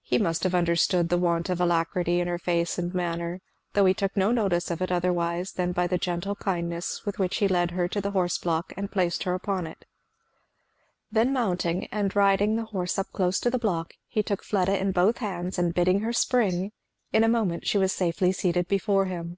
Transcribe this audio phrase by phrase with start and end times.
[0.00, 3.42] He must have understood the want of alacrity in her face and manner,
[3.74, 7.36] though he took no notice of it otherwise than by the gentle kindness with which
[7.36, 9.84] he led her to the horse block and placed her upon it.
[11.12, 14.90] Then mounting, and riding the horse up close to the block, he took Fleda in
[14.90, 16.72] both hands and bidding her spring,
[17.12, 19.36] in a moment she was safely seated before him.